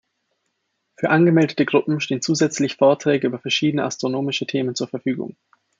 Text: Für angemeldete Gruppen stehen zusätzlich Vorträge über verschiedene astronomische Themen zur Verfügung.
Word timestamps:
Für 0.97 1.11
angemeldete 1.11 1.63
Gruppen 1.63 2.01
stehen 2.01 2.23
zusätzlich 2.23 2.77
Vorträge 2.77 3.27
über 3.27 3.37
verschiedene 3.37 3.83
astronomische 3.83 4.47
Themen 4.47 4.73
zur 4.73 4.87
Verfügung. 4.87 5.35